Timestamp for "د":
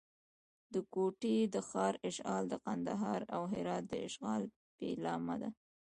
0.73-0.75, 1.53-1.55, 2.49-2.53, 3.87-3.93